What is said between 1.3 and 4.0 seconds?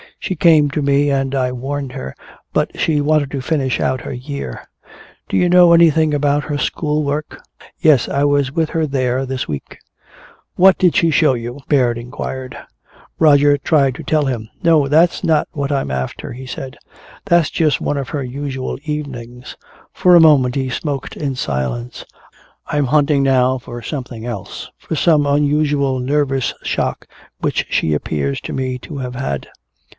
I warned her, but she wanted to finish